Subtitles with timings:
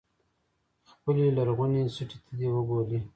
[0.91, 2.99] خپلې لرغونې سټې ته دې وګوري.